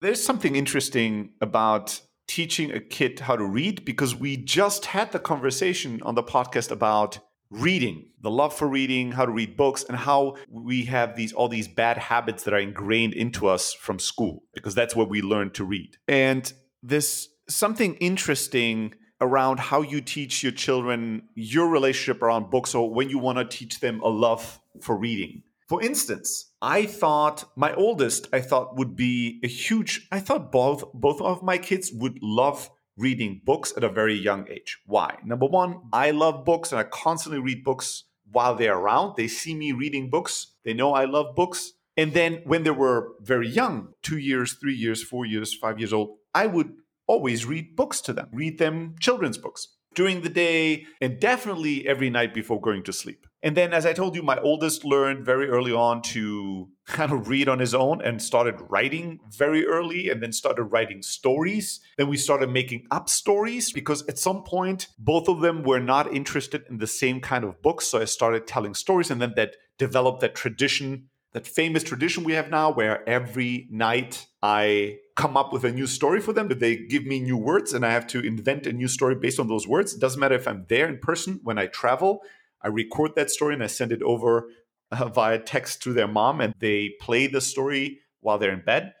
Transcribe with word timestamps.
there's 0.00 0.22
something 0.22 0.56
interesting 0.56 1.30
about 1.40 2.00
teaching 2.26 2.70
a 2.70 2.80
kid 2.80 3.20
how 3.20 3.36
to 3.36 3.44
read 3.44 3.84
because 3.84 4.14
we 4.14 4.36
just 4.36 4.86
had 4.86 5.12
the 5.12 5.18
conversation 5.18 6.00
on 6.02 6.14
the 6.14 6.22
podcast 6.22 6.70
about 6.70 7.18
reading 7.50 8.06
the 8.20 8.30
love 8.30 8.54
for 8.54 8.68
reading 8.68 9.10
how 9.10 9.26
to 9.26 9.32
read 9.32 9.56
books 9.56 9.82
and 9.82 9.96
how 9.96 10.36
we 10.48 10.84
have 10.84 11.16
these 11.16 11.32
all 11.32 11.48
these 11.48 11.66
bad 11.66 11.98
habits 11.98 12.44
that 12.44 12.54
are 12.54 12.60
ingrained 12.60 13.12
into 13.12 13.48
us 13.48 13.72
from 13.72 13.98
school 13.98 14.44
because 14.54 14.74
that's 14.74 14.94
where 14.94 15.06
we 15.06 15.20
learn 15.20 15.50
to 15.50 15.64
read. 15.64 15.96
And 16.06 16.50
there's 16.82 17.28
something 17.48 17.96
interesting 17.96 18.94
around 19.20 19.58
how 19.58 19.82
you 19.82 20.00
teach 20.00 20.42
your 20.42 20.52
children 20.52 21.22
your 21.34 21.68
relationship 21.68 22.22
around 22.22 22.50
books 22.50 22.74
or 22.74 22.94
when 22.94 23.10
you 23.10 23.18
want 23.18 23.38
to 23.38 23.44
teach 23.44 23.80
them 23.80 24.00
a 24.00 24.08
love 24.08 24.60
for 24.80 24.96
reading 24.96 25.42
for 25.70 25.80
instance 25.90 26.52
i 26.60 26.84
thought 26.84 27.38
my 27.56 27.72
oldest 27.74 28.28
i 28.38 28.40
thought 28.40 28.76
would 28.78 28.94
be 28.96 29.40
a 29.44 29.48
huge 29.48 29.92
i 30.10 30.20
thought 30.26 30.52
both 30.52 30.80
both 30.92 31.20
of 31.20 31.42
my 31.50 31.58
kids 31.68 31.92
would 31.92 32.18
love 32.20 32.68
reading 33.00 33.40
books 33.44 33.72
at 33.76 33.84
a 33.84 33.88
very 33.88 34.14
young 34.14 34.46
age. 34.48 34.78
Why? 34.84 35.16
Number 35.24 35.46
one, 35.46 35.80
I 35.92 36.10
love 36.10 36.44
books 36.44 36.70
and 36.70 36.78
I 36.78 36.84
constantly 36.84 37.40
read 37.40 37.64
books 37.64 38.04
while 38.30 38.54
they're 38.54 38.76
around. 38.76 39.16
They 39.16 39.26
see 39.26 39.54
me 39.54 39.72
reading 39.72 40.10
books, 40.10 40.54
they 40.64 40.74
know 40.74 40.92
I 40.92 41.06
love 41.06 41.34
books. 41.34 41.72
And 41.96 42.12
then 42.12 42.42
when 42.44 42.62
they 42.62 42.70
were 42.70 43.14
very 43.20 43.48
young, 43.48 43.88
two 44.02 44.18
years, 44.18 44.54
three 44.54 44.74
years, 44.74 45.02
four 45.02 45.26
years, 45.26 45.54
five 45.54 45.78
years 45.78 45.92
old, 45.92 46.18
I 46.34 46.46
would 46.46 46.72
always 47.06 47.44
read 47.44 47.74
books 47.74 48.00
to 48.02 48.12
them, 48.12 48.28
read 48.32 48.58
them 48.58 48.94
children's 49.00 49.38
books 49.38 49.76
during 49.94 50.20
the 50.20 50.28
day 50.28 50.86
and 51.00 51.18
definitely 51.18 51.86
every 51.88 52.08
night 52.08 52.32
before 52.32 52.60
going 52.60 52.84
to 52.84 52.92
sleep. 52.92 53.26
And 53.42 53.56
then, 53.56 53.72
as 53.72 53.86
I 53.86 53.94
told 53.94 54.14
you, 54.14 54.22
my 54.22 54.38
oldest 54.38 54.84
learned 54.84 55.24
very 55.24 55.48
early 55.48 55.72
on 55.72 56.02
to 56.02 56.68
kind 56.86 57.10
of 57.10 57.28
read 57.28 57.48
on 57.48 57.58
his 57.58 57.74
own 57.74 58.02
and 58.02 58.20
started 58.20 58.56
writing 58.68 59.20
very 59.34 59.66
early 59.66 60.10
and 60.10 60.22
then 60.22 60.32
started 60.32 60.64
writing 60.64 61.02
stories. 61.02 61.80
Then 61.96 62.08
we 62.08 62.18
started 62.18 62.50
making 62.50 62.86
up 62.90 63.08
stories 63.08 63.72
because 63.72 64.06
at 64.08 64.18
some 64.18 64.42
point, 64.42 64.88
both 64.98 65.26
of 65.26 65.40
them 65.40 65.62
were 65.62 65.80
not 65.80 66.12
interested 66.12 66.64
in 66.68 66.78
the 66.78 66.86
same 66.86 67.20
kind 67.20 67.44
of 67.44 67.62
books. 67.62 67.86
So 67.86 68.00
I 68.00 68.04
started 68.04 68.46
telling 68.46 68.74
stories 68.74 69.10
and 69.10 69.22
then 69.22 69.32
that 69.36 69.56
developed 69.78 70.20
that 70.20 70.34
tradition, 70.34 71.08
that 71.32 71.46
famous 71.46 71.82
tradition 71.82 72.24
we 72.24 72.34
have 72.34 72.50
now 72.50 72.70
where 72.70 73.08
every 73.08 73.68
night 73.70 74.26
I 74.42 74.98
come 75.16 75.38
up 75.38 75.50
with 75.52 75.64
a 75.64 75.72
new 75.72 75.86
story 75.86 76.20
for 76.20 76.34
them, 76.34 76.48
but 76.48 76.60
they 76.60 76.76
give 76.76 77.06
me 77.06 77.20
new 77.20 77.38
words 77.38 77.72
and 77.72 77.86
I 77.86 77.92
have 77.92 78.06
to 78.08 78.20
invent 78.20 78.66
a 78.66 78.72
new 78.72 78.88
story 78.88 79.14
based 79.14 79.40
on 79.40 79.48
those 79.48 79.66
words. 79.66 79.94
It 79.94 80.00
doesn't 80.00 80.20
matter 80.20 80.34
if 80.34 80.46
I'm 80.46 80.66
there 80.68 80.88
in 80.88 80.98
person 80.98 81.40
when 81.42 81.58
I 81.58 81.66
travel 81.66 82.22
I 82.62 82.68
record 82.68 83.12
that 83.16 83.30
story 83.30 83.54
and 83.54 83.62
I 83.62 83.68
send 83.68 83.92
it 83.92 84.02
over 84.02 84.48
uh, 84.90 85.08
via 85.08 85.38
text 85.38 85.82
to 85.82 85.92
their 85.92 86.08
mom, 86.08 86.40
and 86.40 86.54
they 86.58 86.90
play 87.00 87.26
the 87.26 87.40
story 87.40 88.00
while 88.20 88.38
they're 88.38 88.52
in 88.52 88.64
bed. 88.64 88.94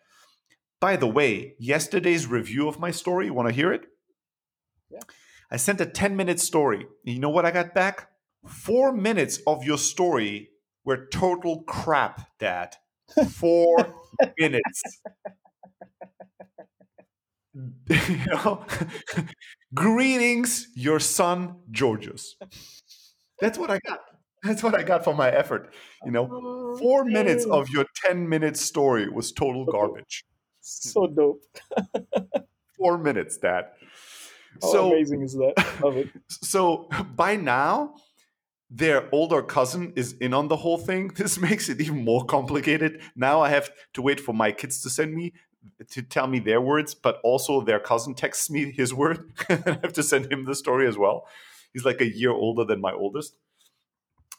By 0.80 0.96
the 0.96 1.06
way, 1.06 1.54
yesterday's 1.58 2.26
review 2.26 2.68
of 2.68 2.78
my 2.78 2.90
story, 2.90 3.26
you 3.26 3.34
want 3.34 3.48
to 3.48 3.54
hear 3.54 3.72
it? 3.72 3.82
Yeah. 4.90 5.00
I 5.50 5.56
sent 5.56 5.80
a 5.80 5.86
10 5.86 6.16
minute 6.16 6.40
story. 6.40 6.86
You 7.04 7.18
know 7.18 7.28
what 7.28 7.44
I 7.44 7.50
got 7.50 7.74
back? 7.74 8.08
Four 8.46 8.92
minutes 8.92 9.40
of 9.46 9.64
your 9.64 9.78
story 9.78 10.50
were 10.84 11.06
total 11.12 11.62
crap, 11.64 12.38
Dad. 12.38 12.76
Four 13.28 13.94
minutes. 14.38 14.82
you 17.54 18.16
know? 18.26 18.64
Greetings, 19.74 20.68
your 20.74 21.00
son, 21.00 21.56
Georgios. 21.70 22.36
That's 23.40 23.58
what 23.58 23.70
I 23.70 23.78
got. 23.86 24.00
That's 24.42 24.62
what 24.62 24.74
I 24.74 24.82
got 24.82 25.04
for 25.04 25.14
my 25.14 25.30
effort. 25.30 25.72
You 26.04 26.12
know, 26.12 26.76
four 26.78 27.04
minutes 27.04 27.44
of 27.44 27.68
your 27.68 27.84
10 28.06 28.28
minute 28.28 28.56
story 28.56 29.08
was 29.08 29.32
total 29.32 29.64
garbage. 29.70 30.24
Hmm. 30.24 30.30
So 30.62 31.06
dope. 31.06 31.42
four 32.78 32.98
minutes, 32.98 33.36
Dad. 33.38 33.66
How 34.62 34.72
so 34.72 34.92
amazing 34.92 35.22
is 35.22 35.34
that? 35.34 35.54
Love 35.82 35.96
it. 35.96 36.08
So 36.28 36.88
by 37.14 37.36
now, 37.36 37.94
their 38.70 39.08
older 39.12 39.42
cousin 39.42 39.92
is 39.96 40.14
in 40.20 40.32
on 40.32 40.48
the 40.48 40.56
whole 40.56 40.78
thing. 40.78 41.08
This 41.08 41.38
makes 41.38 41.68
it 41.68 41.80
even 41.80 42.04
more 42.04 42.24
complicated. 42.24 43.02
Now 43.16 43.40
I 43.40 43.50
have 43.50 43.70
to 43.94 44.02
wait 44.02 44.20
for 44.20 44.32
my 44.32 44.52
kids 44.52 44.80
to 44.82 44.90
send 44.90 45.14
me 45.14 45.32
to 45.90 46.02
tell 46.02 46.26
me 46.26 46.38
their 46.38 46.60
words, 46.60 46.94
but 46.94 47.20
also 47.22 47.60
their 47.60 47.80
cousin 47.80 48.14
texts 48.14 48.48
me 48.48 48.72
his 48.72 48.94
word. 48.94 49.30
And 49.48 49.62
I 49.66 49.78
have 49.82 49.92
to 49.94 50.02
send 50.02 50.32
him 50.32 50.46
the 50.46 50.54
story 50.54 50.86
as 50.86 50.96
well 50.96 51.26
he's 51.72 51.84
like 51.84 52.00
a 52.00 52.16
year 52.16 52.30
older 52.30 52.64
than 52.64 52.80
my 52.80 52.92
oldest. 52.92 53.36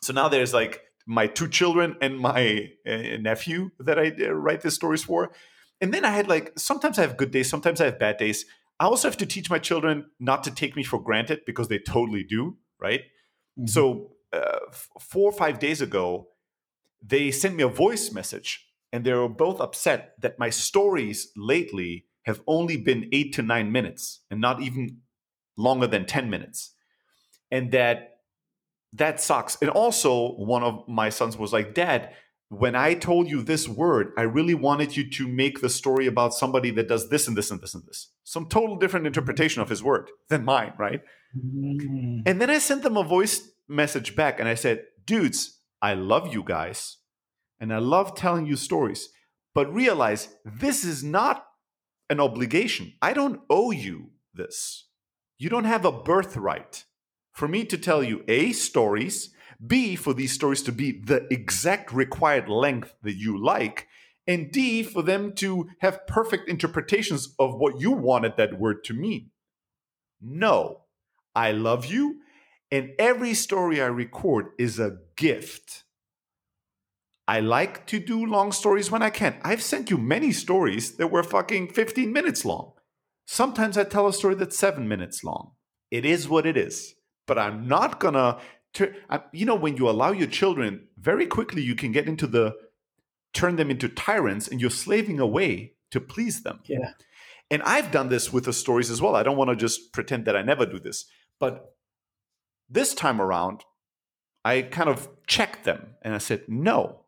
So 0.01 0.13
now 0.13 0.27
there's 0.27 0.53
like 0.53 0.81
my 1.05 1.27
two 1.27 1.47
children 1.47 1.95
and 2.01 2.19
my 2.19 2.69
uh, 2.87 3.17
nephew 3.19 3.71
that 3.79 3.99
I 3.99 4.13
uh, 4.19 4.31
write 4.31 4.61
the 4.61 4.71
stories 4.71 5.03
for. 5.03 5.31
And 5.79 5.93
then 5.93 6.05
I 6.05 6.11
had 6.11 6.27
like 6.27 6.53
sometimes 6.57 6.99
I 6.99 7.03
have 7.03 7.17
good 7.17 7.31
days, 7.31 7.49
sometimes 7.49 7.81
I 7.81 7.85
have 7.85 7.99
bad 7.99 8.17
days. 8.17 8.45
I 8.79 8.85
also 8.85 9.07
have 9.07 9.17
to 9.17 9.25
teach 9.25 9.49
my 9.49 9.59
children 9.59 10.07
not 10.19 10.43
to 10.45 10.51
take 10.51 10.75
me 10.75 10.83
for 10.83 10.99
granted 11.01 11.41
because 11.45 11.67
they 11.67 11.79
totally 11.79 12.23
do, 12.23 12.57
right? 12.79 13.01
Mm-hmm. 13.59 13.67
So 13.67 14.13
uh, 14.33 14.59
f- 14.69 14.89
four 14.99 15.29
or 15.29 15.33
five 15.33 15.59
days 15.59 15.81
ago, 15.81 16.29
they 17.01 17.31
sent 17.31 17.55
me 17.55 17.63
a 17.63 17.67
voice 17.67 18.11
message 18.11 18.67
and 18.91 19.03
they 19.03 19.13
were 19.13 19.29
both 19.29 19.59
upset 19.61 20.13
that 20.19 20.39
my 20.39 20.49
stories 20.49 21.31
lately 21.35 22.05
have 22.23 22.41
only 22.45 22.77
been 22.77 23.09
eight 23.11 23.33
to 23.33 23.41
nine 23.41 23.71
minutes 23.71 24.21
and 24.29 24.39
not 24.39 24.61
even 24.61 25.01
longer 25.57 25.87
than 25.87 26.05
10 26.05 26.29
minutes 26.29 26.73
and 27.51 27.71
that 27.71 28.19
that 28.93 29.21
sucks. 29.21 29.57
And 29.61 29.69
also, 29.69 30.33
one 30.35 30.63
of 30.63 30.87
my 30.87 31.09
sons 31.09 31.37
was 31.37 31.53
like, 31.53 31.73
Dad, 31.73 32.13
when 32.49 32.75
I 32.75 32.93
told 32.93 33.29
you 33.29 33.41
this 33.41 33.67
word, 33.67 34.11
I 34.17 34.23
really 34.23 34.53
wanted 34.53 34.97
you 34.97 35.09
to 35.11 35.27
make 35.27 35.61
the 35.61 35.69
story 35.69 36.07
about 36.07 36.33
somebody 36.33 36.71
that 36.71 36.89
does 36.89 37.09
this 37.09 37.27
and 37.27 37.37
this 37.37 37.49
and 37.51 37.61
this 37.61 37.73
and 37.73 37.85
this. 37.85 38.09
Some 38.25 38.47
total 38.47 38.75
different 38.75 39.07
interpretation 39.07 39.61
of 39.61 39.69
his 39.69 39.81
word 39.81 40.09
than 40.27 40.43
mine, 40.43 40.73
right? 40.77 41.01
Mm. 41.37 42.23
And 42.25 42.41
then 42.41 42.49
I 42.49 42.57
sent 42.57 42.83
them 42.83 42.97
a 42.97 43.03
voice 43.03 43.49
message 43.69 44.15
back 44.17 44.39
and 44.39 44.49
I 44.49 44.55
said, 44.55 44.83
Dudes, 45.05 45.59
I 45.81 45.93
love 45.93 46.33
you 46.33 46.43
guys 46.43 46.97
and 47.61 47.73
I 47.73 47.77
love 47.77 48.15
telling 48.15 48.45
you 48.45 48.57
stories, 48.57 49.07
but 49.55 49.73
realize 49.73 50.35
this 50.43 50.83
is 50.83 51.05
not 51.05 51.45
an 52.09 52.19
obligation. 52.19 52.93
I 53.01 53.13
don't 53.13 53.39
owe 53.49 53.71
you 53.71 54.09
this. 54.33 54.89
You 55.37 55.49
don't 55.49 55.63
have 55.63 55.85
a 55.85 55.91
birthright 55.91 56.83
for 57.31 57.47
me 57.47 57.65
to 57.65 57.77
tell 57.77 58.03
you 58.03 58.23
A, 58.27 58.51
stories, 58.51 59.33
B, 59.65 59.95
for 59.95 60.13
these 60.13 60.33
stories 60.33 60.61
to 60.63 60.71
be 60.71 60.91
the 60.91 61.27
exact 61.31 61.93
required 61.93 62.49
length 62.49 62.93
that 63.03 63.15
you 63.15 63.41
like, 63.41 63.87
and 64.27 64.51
D, 64.51 64.83
for 64.83 65.01
them 65.01 65.33
to 65.35 65.69
have 65.79 66.07
perfect 66.07 66.49
interpretations 66.49 67.33
of 67.39 67.55
what 67.55 67.79
you 67.79 67.91
wanted 67.91 68.37
that 68.37 68.59
word 68.59 68.83
to 68.85 68.93
mean. 68.93 69.31
No, 70.21 70.81
I 71.35 71.51
love 71.51 71.85
you, 71.85 72.21
and 72.69 72.91
every 72.99 73.33
story 73.33 73.81
I 73.81 73.87
record 73.87 74.47
is 74.59 74.79
a 74.79 74.97
gift. 75.15 75.83
I 77.27 77.39
like 77.39 77.85
to 77.87 77.99
do 77.99 78.25
long 78.25 78.51
stories 78.51 78.91
when 78.91 79.01
I 79.01 79.09
can. 79.09 79.39
I've 79.43 79.61
sent 79.61 79.89
you 79.89 79.97
many 79.97 80.31
stories 80.31 80.97
that 80.97 81.11
were 81.11 81.23
fucking 81.23 81.69
15 81.69 82.11
minutes 82.11 82.43
long. 82.43 82.73
Sometimes 83.25 83.77
I 83.77 83.85
tell 83.85 84.07
a 84.07 84.13
story 84.13 84.35
that's 84.35 84.57
seven 84.57 84.87
minutes 84.87 85.23
long. 85.23 85.51
It 85.89 86.05
is 86.05 86.27
what 86.27 86.45
it 86.45 86.57
is 86.57 86.95
but 87.31 87.39
I'm 87.39 87.65
not 87.65 88.01
gonna. 88.01 88.39
Tur- 88.73 88.93
you 89.31 89.45
know, 89.45 89.55
when 89.55 89.77
you 89.77 89.89
allow 89.89 90.11
your 90.11 90.27
children, 90.27 90.87
very 90.97 91.25
quickly 91.25 91.61
you 91.61 91.75
can 91.75 91.93
get 91.93 92.05
into 92.05 92.27
the 92.27 92.55
turn 93.33 93.55
them 93.55 93.71
into 93.71 93.87
tyrants, 93.87 94.49
and 94.49 94.59
you're 94.59 94.69
slaving 94.69 95.17
away 95.17 95.75
to 95.91 96.01
please 96.01 96.43
them. 96.43 96.59
Yeah. 96.65 96.91
And 97.49 97.63
I've 97.63 97.89
done 97.89 98.09
this 98.09 98.33
with 98.33 98.43
the 98.43 98.51
stories 98.51 98.89
as 98.89 99.01
well. 99.01 99.15
I 99.15 99.23
don't 99.23 99.37
want 99.37 99.49
to 99.49 99.55
just 99.55 99.93
pretend 99.93 100.25
that 100.25 100.35
I 100.35 100.41
never 100.41 100.65
do 100.65 100.77
this, 100.77 101.05
but 101.39 101.75
this 102.69 102.93
time 102.93 103.21
around, 103.21 103.63
I 104.43 104.63
kind 104.63 104.89
of 104.89 105.07
checked 105.27 105.63
them 105.63 105.95
and 106.01 106.13
I 106.13 106.17
said, 106.17 106.43
no, 106.47 107.05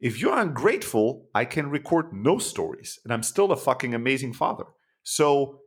if 0.00 0.20
you're 0.20 0.38
ungrateful, 0.38 1.28
I 1.34 1.44
can 1.44 1.70
record 1.70 2.12
no 2.12 2.38
stories 2.38 2.98
and 3.04 3.12
I'm 3.12 3.22
still 3.22 3.52
a 3.52 3.56
fucking 3.56 3.94
amazing 3.94 4.32
father. 4.32 4.64
So, 5.02 5.60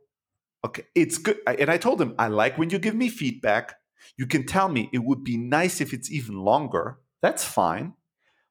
okay, 0.64 0.84
it's 0.94 1.18
good. 1.18 1.38
And 1.46 1.70
I 1.70 1.78
told 1.78 2.00
him, 2.00 2.14
I 2.18 2.28
like 2.28 2.58
when 2.58 2.70
you 2.70 2.78
give 2.78 2.94
me 2.94 3.08
feedback. 3.08 3.76
You 4.16 4.26
can 4.26 4.46
tell 4.46 4.68
me 4.68 4.90
it 4.92 5.04
would 5.04 5.24
be 5.24 5.36
nice 5.36 5.80
if 5.80 5.92
it's 5.92 6.10
even 6.10 6.38
longer. 6.38 6.98
That's 7.22 7.44
fine. 7.44 7.94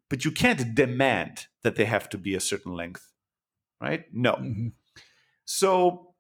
But 0.10 0.26
you 0.26 0.32
can't 0.32 0.76
demand 0.76 1.48
that 1.64 1.76
they 1.76 1.86
have 1.86 2.10
to 2.10 2.18
be 2.18 2.36
a 2.36 2.40
certain 2.40 2.74
length, 2.76 3.12
right? 3.82 4.06
No. 4.14 4.34
Mm-hmm. 4.34 4.68
So, 5.46 6.14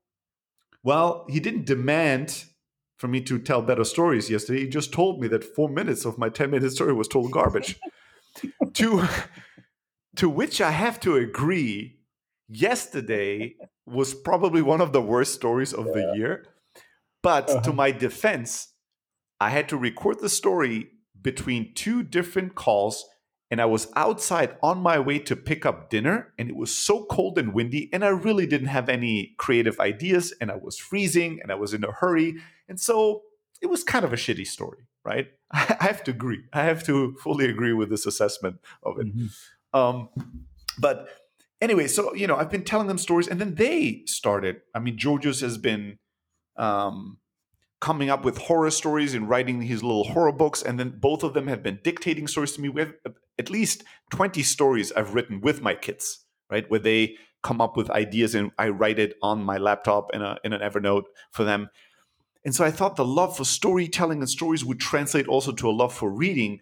well, 0.83 1.25
he 1.29 1.39
didn't 1.39 1.65
demand 1.65 2.45
for 2.97 3.07
me 3.07 3.21
to 3.21 3.37
tell 3.37 3.61
better 3.61 3.83
stories 3.83 4.29
yesterday. 4.29 4.61
He 4.61 4.67
just 4.69 4.93
told 4.93 5.19
me 5.19 5.27
that 5.27 5.43
four 5.43 5.69
minutes 5.69 6.05
of 6.05 6.17
my 6.17 6.29
10 6.29 6.51
minute 6.51 6.71
story 6.71 6.93
was 6.93 7.07
total 7.07 7.29
garbage. 7.29 7.79
to, 8.73 9.07
to 10.15 10.29
which 10.29 10.61
I 10.61 10.71
have 10.71 10.99
to 11.01 11.17
agree, 11.17 11.99
yesterday 12.47 13.55
was 13.85 14.13
probably 14.13 14.61
one 14.61 14.81
of 14.81 14.93
the 14.93 15.01
worst 15.01 15.33
stories 15.33 15.73
of 15.73 15.87
yeah. 15.87 15.93
the 15.93 16.13
year. 16.15 16.45
But 17.21 17.49
uh-huh. 17.49 17.61
to 17.61 17.73
my 17.73 17.91
defense, 17.91 18.72
I 19.43 19.49
had 19.49 19.67
to 19.69 19.77
record 19.77 20.19
the 20.19 20.29
story 20.29 20.89
between 21.21 21.73
two 21.73 22.03
different 22.03 22.55
calls 22.55 23.05
and 23.51 23.61
I 23.61 23.65
was 23.65 23.87
outside 23.95 24.57
on 24.63 24.79
my 24.79 24.97
way 24.97 25.19
to 25.19 25.35
pick 25.35 25.63
up 25.63 25.91
dinner, 25.91 26.33
and 26.39 26.49
it 26.49 26.55
was 26.55 26.73
so 26.73 27.05
cold 27.05 27.37
and 27.37 27.53
windy, 27.53 27.87
and 27.93 28.03
I 28.03 28.07
really 28.07 28.47
didn't 28.47 28.69
have 28.69 28.89
any 28.89 29.35
creative 29.37 29.79
ideas, 29.79 30.33
and 30.41 30.49
I 30.49 30.55
was 30.55 30.79
freezing, 30.79 31.39
and 31.39 31.51
I 31.51 31.55
was 31.55 31.71
in 31.71 31.83
a 31.83 31.91
hurry, 31.91 32.37
and 32.67 32.79
so 32.79 33.21
it 33.61 33.67
was 33.67 33.83
kind 33.83 34.03
of 34.03 34.11
a 34.11 34.15
shitty 34.15 34.47
story, 34.47 34.87
right? 35.05 35.27
I 35.51 35.77
have 35.81 36.03
to 36.05 36.11
agree. 36.11 36.41
I 36.51 36.63
have 36.63 36.83
to 36.85 37.15
fully 37.21 37.45
agree 37.45 37.73
with 37.73 37.91
this 37.91 38.07
assessment 38.07 38.55
of 38.81 38.99
it. 38.99 39.15
Mm-hmm. 39.15 39.79
Um, 39.79 40.09
but 40.79 41.09
anyway, 41.61 41.85
so 41.85 42.15
you 42.15 42.25
know, 42.25 42.37
I've 42.37 42.49
been 42.49 42.63
telling 42.63 42.87
them 42.87 42.97
stories, 42.97 43.27
and 43.27 43.39
then 43.39 43.53
they 43.53 44.01
started. 44.07 44.61
I 44.73 44.79
mean, 44.79 44.97
Georgios 44.97 45.41
has 45.41 45.59
been 45.59 45.99
um, 46.57 47.19
coming 47.83 48.09
up 48.09 48.23
with 48.23 48.37
horror 48.37 48.71
stories 48.71 49.13
and 49.13 49.27
writing 49.27 49.61
his 49.61 49.83
little 49.83 50.05
horror 50.05 50.31
books. 50.31 50.61
And 50.61 50.79
then 50.79 50.89
both 51.01 51.21
of 51.21 51.33
them 51.33 51.47
have 51.47 51.61
been 51.61 51.81
dictating 51.83 52.29
stories 52.29 52.53
to 52.53 52.61
me. 52.61 52.69
We 52.69 52.79
have 52.79 52.93
uh, 53.05 53.09
at 53.37 53.49
least 53.49 53.83
20 54.11 54.41
stories 54.41 54.93
I've 54.93 55.13
written 55.13 55.41
with 55.41 55.61
my 55.61 55.75
kids, 55.75 56.23
right? 56.49 56.63
Where 56.71 56.79
they 56.79 57.17
come 57.43 57.59
up 57.59 57.75
with 57.75 57.89
ideas 57.89 58.35
and 58.35 58.51
I 58.57 58.69
write 58.69 58.99
it 58.99 59.15
on 59.21 59.43
my 59.43 59.57
laptop 59.57 60.11
in, 60.13 60.21
a, 60.21 60.37
in 60.45 60.53
an 60.53 60.61
Evernote 60.61 61.03
for 61.31 61.43
them. 61.43 61.67
And 62.45 62.55
so 62.55 62.63
I 62.63 62.71
thought 62.71 62.95
the 62.95 63.03
love 63.03 63.35
for 63.35 63.43
storytelling 63.43 64.19
and 64.19 64.29
stories 64.29 64.63
would 64.63 64.79
translate 64.79 65.27
also 65.27 65.51
to 65.51 65.69
a 65.69 65.71
love 65.71 65.93
for 65.93 66.09
reading, 66.09 66.61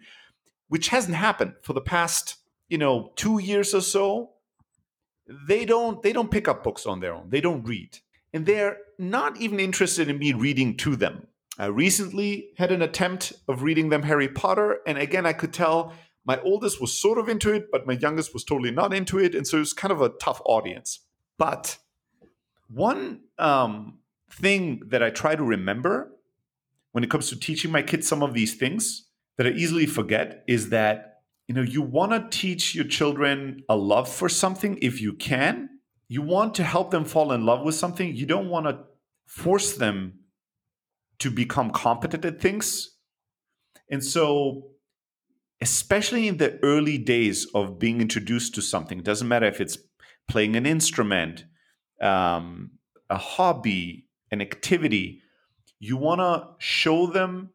which 0.66 0.88
hasn't 0.88 1.14
happened 1.14 1.54
for 1.62 1.72
the 1.72 1.80
past, 1.80 2.34
you 2.68 2.78
know, 2.78 3.12
two 3.14 3.38
years 3.38 3.72
or 3.74 3.80
so. 3.80 4.30
They 5.46 5.64
don't 5.64 6.02
they 6.02 6.12
don't 6.12 6.32
pick 6.32 6.48
up 6.48 6.64
books 6.64 6.84
on 6.84 6.98
their 6.98 7.14
own. 7.14 7.30
They 7.30 7.40
don't 7.40 7.62
read 7.62 8.00
and 8.32 8.46
they're 8.46 8.78
not 8.98 9.36
even 9.36 9.60
interested 9.60 10.08
in 10.08 10.18
me 10.18 10.32
reading 10.32 10.76
to 10.78 10.96
them. 10.96 11.26
I 11.58 11.66
recently 11.66 12.48
had 12.56 12.72
an 12.72 12.82
attempt 12.82 13.32
of 13.46 13.62
reading 13.62 13.90
them 13.90 14.02
Harry 14.02 14.28
Potter, 14.28 14.78
and 14.86 14.96
again, 14.96 15.26
I 15.26 15.32
could 15.32 15.52
tell 15.52 15.92
my 16.24 16.40
oldest 16.40 16.80
was 16.80 16.98
sort 16.98 17.18
of 17.18 17.28
into 17.28 17.52
it, 17.52 17.66
but 17.70 17.86
my 17.86 17.94
youngest 17.94 18.32
was 18.32 18.44
totally 18.44 18.70
not 18.70 18.94
into 18.94 19.18
it, 19.18 19.34
and 19.34 19.46
so 19.46 19.58
it 19.58 19.60
was 19.60 19.72
kind 19.72 19.92
of 19.92 20.00
a 20.00 20.08
tough 20.08 20.40
audience. 20.46 21.00
But 21.36 21.78
one 22.68 23.22
um, 23.38 23.98
thing 24.30 24.82
that 24.86 25.02
I 25.02 25.10
try 25.10 25.34
to 25.34 25.42
remember 25.42 26.12
when 26.92 27.04
it 27.04 27.10
comes 27.10 27.28
to 27.28 27.38
teaching 27.38 27.70
my 27.70 27.82
kids 27.82 28.06
some 28.06 28.22
of 28.22 28.34
these 28.34 28.54
things 28.54 29.08
that 29.36 29.46
I 29.46 29.50
easily 29.50 29.86
forget 29.86 30.44
is 30.46 30.70
that 30.70 31.22
you 31.48 31.54
know 31.54 31.62
you 31.62 31.82
want 31.82 32.12
to 32.12 32.38
teach 32.38 32.74
your 32.74 32.84
children 32.84 33.62
a 33.68 33.76
love 33.76 34.08
for 34.08 34.28
something 34.28 34.78
if 34.80 35.00
you 35.00 35.12
can 35.14 35.68
you 36.12 36.20
want 36.20 36.54
to 36.54 36.62
help 36.62 36.90
them 36.90 37.06
fall 37.06 37.32
in 37.32 37.46
love 37.46 37.62
with 37.62 37.74
something. 37.74 38.14
You 38.14 38.26
don't 38.26 38.50
want 38.50 38.66
to 38.66 38.80
force 39.24 39.78
them 39.78 40.18
to 41.20 41.30
become 41.30 41.70
competent 41.70 42.26
at 42.26 42.38
things. 42.38 42.98
And 43.90 44.04
so, 44.04 44.72
especially 45.62 46.28
in 46.28 46.36
the 46.36 46.58
early 46.62 46.98
days 46.98 47.46
of 47.54 47.78
being 47.78 48.02
introduced 48.02 48.54
to 48.56 48.60
something, 48.60 48.98
it 48.98 49.06
doesn't 49.06 49.26
matter 49.26 49.46
if 49.46 49.58
it's 49.58 49.78
playing 50.28 50.54
an 50.54 50.66
instrument, 50.66 51.46
um, 52.02 52.72
a 53.08 53.16
hobby, 53.16 54.06
an 54.30 54.42
activity, 54.42 55.22
you 55.78 55.96
want 55.96 56.20
to 56.20 56.48
show 56.58 57.06
them 57.06 57.52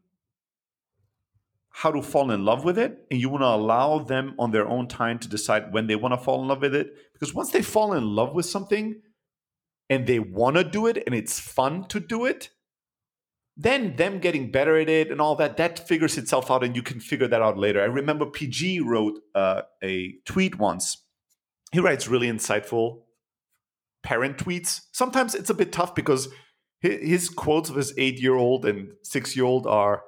how 1.69 1.91
to 1.91 2.01
fall 2.01 2.31
in 2.31 2.43
love 2.43 2.63
with 2.63 2.79
it 2.79 3.05
and 3.11 3.21
you 3.21 3.29
want 3.29 3.43
to 3.43 3.47
allow 3.47 3.99
them 3.99 4.33
on 4.39 4.49
their 4.49 4.67
own 4.67 4.87
time 4.87 5.19
to 5.19 5.27
decide 5.27 5.71
when 5.71 5.85
they 5.85 5.95
want 5.95 6.11
to 6.11 6.17
fall 6.17 6.41
in 6.41 6.47
love 6.47 6.61
with 6.61 6.73
it 6.73 6.91
because 7.17 7.33
once 7.33 7.51
they 7.51 7.61
fall 7.61 7.93
in 7.93 8.15
love 8.15 8.33
with 8.33 8.45
something 8.45 9.01
and 9.89 10.05
they 10.05 10.19
want 10.19 10.55
to 10.55 10.63
do 10.63 10.85
it 10.85 11.03
and 11.05 11.15
it's 11.15 11.39
fun 11.39 11.87
to 11.87 11.99
do 11.99 12.25
it 12.25 12.49
then 13.57 13.95
them 13.95 14.19
getting 14.19 14.51
better 14.51 14.77
at 14.77 14.87
it 14.87 15.11
and 15.11 15.19
all 15.19 15.35
that 15.35 15.57
that 15.57 15.87
figures 15.87 16.17
itself 16.17 16.51
out 16.51 16.63
and 16.63 16.75
you 16.75 16.83
can 16.83 16.99
figure 16.99 17.27
that 17.27 17.41
out 17.41 17.57
later. 17.57 17.81
I 17.81 17.85
remember 17.85 18.27
pg 18.27 18.79
wrote 18.81 19.19
uh, 19.33 19.63
a 19.83 20.13
tweet 20.25 20.59
once. 20.59 21.03
He 21.71 21.79
writes 21.79 22.07
really 22.07 22.27
insightful 22.27 23.01
parent 24.03 24.37
tweets. 24.37 24.81
Sometimes 24.91 25.33
it's 25.33 25.49
a 25.49 25.55
bit 25.55 25.71
tough 25.71 25.95
because 25.95 26.29
his 26.79 27.29
quotes 27.29 27.71
of 27.71 27.75
his 27.75 27.93
eight 27.97 28.21
year 28.21 28.35
old 28.35 28.63
and 28.63 28.91
six 29.01 29.35
year 29.35 29.45
old 29.45 29.65
are 29.65 30.03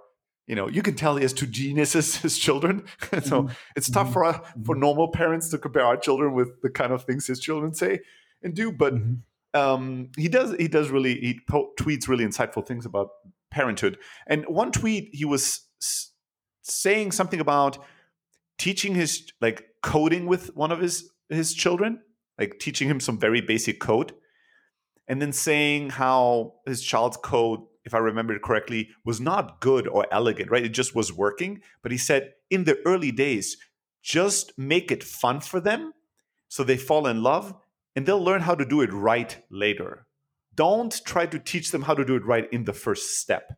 you 0.50 0.56
know 0.56 0.68
you 0.68 0.82
can 0.82 0.96
tell 0.96 1.16
he 1.16 1.22
has 1.22 1.32
two 1.32 1.46
geniuses 1.46 2.16
his 2.28 2.38
children 2.38 2.84
so 3.24 3.44
mm-hmm. 3.44 3.54
it's 3.78 3.90
tough 3.90 4.08
mm-hmm. 4.08 4.14
for 4.14 4.26
uh, 4.26 4.34
for 4.34 4.74
mm-hmm. 4.74 4.82
normal 4.82 5.08
parents 5.10 5.48
to 5.50 5.58
compare 5.58 5.86
our 5.86 5.96
children 5.96 6.34
with 6.34 6.62
the 6.62 6.70
kind 6.70 6.92
of 6.92 7.04
things 7.04 7.28
his 7.28 7.40
children 7.40 7.74
say 7.74 8.00
and 8.44 8.56
do 8.56 8.72
but 8.72 8.96
mm-hmm. 8.96 9.60
um, 9.60 10.10
he 10.18 10.28
does 10.28 10.54
he 10.58 10.68
does 10.68 10.90
really 10.90 11.14
he 11.22 11.40
po- 11.48 11.72
tweets 11.80 12.10
really 12.10 12.26
insightful 12.26 12.66
things 12.66 12.86
about 12.86 13.10
parenthood 13.52 13.98
and 14.28 14.44
one 14.48 14.72
tweet 14.72 15.10
he 15.14 15.24
was 15.24 15.62
s- 15.82 16.12
saying 16.64 17.12
something 17.12 17.40
about 17.40 17.78
teaching 18.58 18.96
his 18.96 19.32
like 19.40 19.66
coding 19.82 20.26
with 20.26 20.56
one 20.56 20.72
of 20.72 20.80
his 20.80 21.10
his 21.30 21.54
children 21.54 22.02
like 22.40 22.58
teaching 22.60 22.90
him 22.90 23.00
some 23.00 23.20
very 23.20 23.42
basic 23.42 23.80
code 23.80 24.14
and 25.08 25.22
then 25.22 25.32
saying 25.32 25.90
how 25.90 26.54
his 26.66 26.82
child's 26.82 27.18
code 27.18 27.60
if 27.86 27.94
I 27.94 28.00
remember 28.00 28.34
it 28.34 28.42
correctly, 28.42 28.90
was 29.06 29.22
not 29.22 29.62
good 29.62 29.88
or 29.88 30.06
elegant, 30.12 30.52
right? 30.52 30.66
It 30.66 30.70
just 30.70 30.96
was 30.96 31.14
working. 31.14 31.62
But 31.82 31.92
he 31.92 31.98
said 31.98 32.34
in 32.50 32.66
the 32.66 32.80
early 32.86 33.12
days, 33.12 33.58
just 34.02 34.58
make 34.58 34.92
it 34.92 35.04
fun 35.04 35.42
for 35.42 35.60
them 35.60 35.94
so 36.48 36.64
they 36.64 36.78
fall 36.78 37.08
in 37.08 37.24
love 37.24 37.54
and 37.96 38.06
they'll 38.06 38.24
learn 38.24 38.42
how 38.42 38.56
to 38.56 38.66
do 38.66 38.82
it 38.82 38.92
right 38.94 39.38
later. 39.50 40.06
Don't 40.56 41.02
try 41.06 41.26
to 41.26 41.40
teach 41.40 41.72
them 41.72 41.84
how 41.84 41.94
to 41.94 42.06
do 42.06 42.16
it 42.16 42.26
right 42.26 42.52
in 42.52 42.66
the 42.66 42.74
first 42.74 43.20
step 43.20 43.58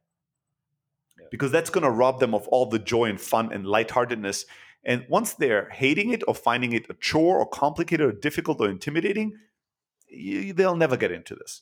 because 1.31 1.51
that's 1.51 1.69
going 1.69 1.83
to 1.83 1.89
rob 1.89 2.19
them 2.19 2.35
of 2.35 2.47
all 2.50 2.68
the 2.68 2.77
joy 2.77 3.06
and 3.06 3.19
fun 3.19 3.51
and 3.51 3.65
lightheartedness. 3.65 4.45
And 4.83 5.06
once 5.09 5.33
they're 5.33 5.69
hating 5.69 6.12
it 6.12 6.23
or 6.27 6.35
finding 6.35 6.73
it 6.73 6.85
a 6.89 6.94
chore 6.94 7.39
or 7.39 7.47
complicated 7.47 8.06
or 8.06 8.12
difficult 8.12 8.59
or 8.59 8.69
intimidating, 8.69 9.38
you, 10.07 10.53
they'll 10.53 10.75
never 10.75 10.97
get 10.97 11.12
into 11.12 11.35
this. 11.35 11.62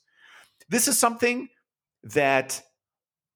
This 0.68 0.88
is 0.88 0.98
something 0.98 1.50
that 2.04 2.62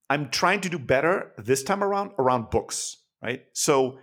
I'm 0.09 0.29
trying 0.29 0.61
to 0.61 0.69
do 0.69 0.79
better 0.79 1.33
this 1.37 1.63
time 1.63 1.83
around 1.83 2.11
around 2.19 2.49
books, 2.49 2.97
right? 3.21 3.43
So 3.53 3.99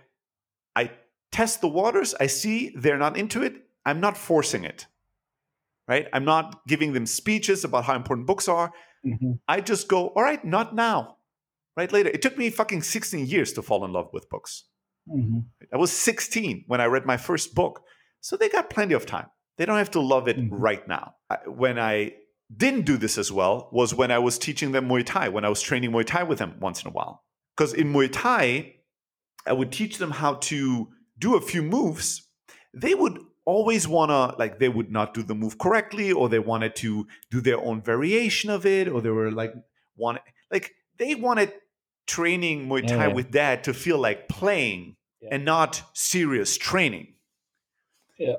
I 0.75 0.91
test 1.31 1.61
the 1.61 1.67
waters, 1.67 2.13
I 2.19 2.27
see 2.27 2.73
they're 2.75 2.97
not 2.97 3.17
into 3.17 3.41
it, 3.43 3.55
I'm 3.85 3.99
not 3.99 4.17
forcing 4.17 4.63
it. 4.63 4.87
Right? 5.87 6.07
I'm 6.13 6.23
not 6.23 6.61
giving 6.67 6.93
them 6.93 7.05
speeches 7.05 7.65
about 7.65 7.83
how 7.83 7.95
important 7.95 8.27
books 8.27 8.47
are. 8.47 8.71
Mm-hmm. 9.05 9.31
I 9.47 9.59
just 9.61 9.87
go, 9.87 10.07
all 10.09 10.23
right, 10.23 10.43
not 10.45 10.73
now. 10.73 11.17
Right 11.75 11.91
later. 11.91 12.09
It 12.09 12.21
took 12.21 12.37
me 12.37 12.49
fucking 12.49 12.83
16 12.83 13.25
years 13.25 13.51
to 13.53 13.61
fall 13.61 13.83
in 13.83 13.91
love 13.91 14.09
with 14.13 14.29
books. 14.29 14.65
Mm-hmm. 15.09 15.39
I 15.73 15.77
was 15.77 15.91
16 15.91 16.65
when 16.67 16.79
I 16.79 16.85
read 16.85 17.05
my 17.05 17.17
first 17.17 17.55
book. 17.55 17.81
So 18.21 18.37
they 18.37 18.49
got 18.49 18.69
plenty 18.69 18.93
of 18.93 19.05
time. 19.05 19.27
They 19.57 19.65
don't 19.65 19.77
have 19.77 19.91
to 19.91 20.01
love 20.01 20.27
it 20.27 20.37
mm-hmm. 20.37 20.55
right 20.55 20.87
now. 20.87 21.15
When 21.45 21.79
I 21.79 22.13
didn't 22.55 22.85
do 22.85 22.97
this 22.97 23.17
as 23.17 23.31
well 23.31 23.69
was 23.71 23.93
when 23.93 24.11
I 24.11 24.19
was 24.19 24.37
teaching 24.37 24.71
them 24.71 24.87
Muay 24.89 25.05
Thai, 25.05 25.29
when 25.29 25.45
I 25.45 25.49
was 25.49 25.61
training 25.61 25.91
Muay 25.91 26.05
Thai 26.05 26.23
with 26.23 26.39
them 26.39 26.55
once 26.59 26.81
in 26.81 26.89
a 26.89 26.91
while. 26.91 27.23
Because 27.55 27.73
in 27.73 27.93
Muay 27.93 28.09
Thai, 28.11 28.75
I 29.45 29.53
would 29.53 29.71
teach 29.71 29.97
them 29.97 30.11
how 30.11 30.35
to 30.35 30.89
do 31.17 31.35
a 31.35 31.41
few 31.41 31.63
moves. 31.63 32.27
They 32.73 32.93
would 32.93 33.19
always 33.45 33.87
want 33.87 34.11
to, 34.11 34.37
like, 34.37 34.59
they 34.59 34.69
would 34.69 34.91
not 34.91 35.13
do 35.13 35.23
the 35.23 35.35
move 35.35 35.57
correctly, 35.57 36.11
or 36.11 36.29
they 36.29 36.39
wanted 36.39 36.75
to 36.77 37.07
do 37.29 37.41
their 37.41 37.59
own 37.59 37.81
variation 37.81 38.49
of 38.49 38.65
it, 38.65 38.87
or 38.87 39.01
they 39.01 39.09
were 39.09 39.31
like, 39.31 39.53
want 39.95 40.19
like, 40.51 40.73
they 40.97 41.15
wanted 41.15 41.53
training 42.07 42.67
Muay 42.67 42.85
Thai 42.85 43.07
yeah. 43.07 43.13
with 43.13 43.31
that 43.31 43.63
to 43.63 43.73
feel 43.73 43.97
like 43.97 44.27
playing 44.27 44.95
yeah. 45.21 45.29
and 45.31 45.45
not 45.45 45.83
serious 45.93 46.57
training. 46.57 47.15
Yeah. 48.17 48.35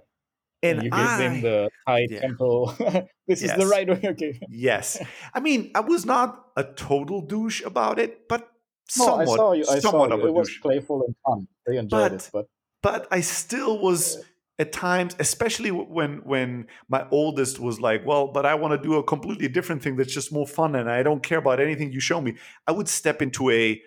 And 0.62 0.82
you 0.82 0.90
give 0.90 0.98
I, 0.98 1.18
them 1.18 1.40
the 1.40 1.70
high 1.86 2.06
yeah. 2.08 2.20
tempo. 2.20 2.66
this 3.26 3.42
yes. 3.42 3.42
is 3.42 3.56
the 3.56 3.66
right 3.66 3.88
way. 3.88 4.00
Okay. 4.04 4.40
yes. 4.48 5.02
I 5.34 5.40
mean, 5.40 5.72
I 5.74 5.80
was 5.80 6.06
not 6.06 6.46
a 6.56 6.62
total 6.62 7.20
douche 7.22 7.62
about 7.64 7.98
it, 7.98 8.28
but 8.28 8.48
somewhat. 8.88 9.24
No, 9.24 9.32
I 9.32 9.36
saw 9.36 9.52
you. 9.52 9.64
I 9.68 9.78
saw 9.80 10.06
you. 10.06 10.26
It 10.26 10.32
was 10.32 10.50
playful 10.62 11.02
and 11.04 11.16
fun. 11.26 11.48
They 11.66 11.78
enjoyed 11.78 12.10
but, 12.10 12.12
it, 12.12 12.30
but 12.32 12.46
but 12.82 13.08
I 13.10 13.20
still 13.20 13.78
was. 13.80 14.16
Yeah. 14.16 14.24
At 14.58 14.70
times, 14.70 15.16
especially 15.18 15.70
when 15.70 16.18
when 16.18 16.66
my 16.88 17.08
oldest 17.10 17.58
was 17.58 17.80
like, 17.80 18.06
"Well, 18.06 18.28
but 18.28 18.44
I 18.44 18.54
want 18.54 18.80
to 18.80 18.88
do 18.88 18.94
a 18.96 19.02
completely 19.02 19.48
different 19.48 19.82
thing 19.82 19.96
that's 19.96 20.12
just 20.12 20.30
more 20.30 20.46
fun, 20.46 20.76
and 20.76 20.90
I 20.90 21.02
don't 21.02 21.22
care 21.22 21.38
about 21.38 21.58
anything 21.58 21.90
you 21.90 22.00
show 22.00 22.20
me," 22.20 22.36
I 22.66 22.72
would 22.72 22.86
step 22.86 23.22
into 23.22 23.50
a, 23.50 23.82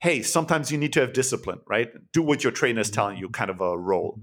"Hey, 0.00 0.22
sometimes 0.22 0.70
you 0.70 0.78
need 0.78 0.92
to 0.92 1.00
have 1.00 1.14
discipline, 1.14 1.60
right? 1.66 1.88
Do 2.12 2.22
what 2.22 2.44
your 2.44 2.52
trainer 2.52 2.82
is 2.82 2.90
telling 2.90 3.16
you," 3.16 3.30
kind 3.30 3.50
of 3.50 3.60
a 3.62 3.76
role, 3.76 4.12
mm-hmm. 4.12 4.22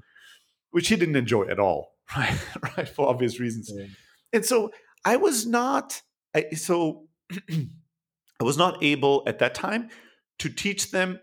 which 0.69 0.87
he 0.87 0.95
didn't 0.95 1.15
enjoy 1.15 1.47
at 1.47 1.59
all 1.59 1.96
right? 2.17 2.37
right, 2.77 2.89
for 2.89 3.07
obvious 3.07 3.39
reasons. 3.39 3.71
Yeah. 3.73 3.85
And 4.33 4.45
so 4.45 4.71
I 5.05 5.17
was 5.17 5.45
not 5.45 6.01
I, 6.35 6.51
so 6.51 7.07
I 7.49 8.43
was 8.43 8.57
not 8.57 8.83
able 8.83 9.23
at 9.25 9.39
that 9.39 9.55
time 9.55 9.89
to 10.39 10.49
teach 10.49 10.91
them 10.91 11.19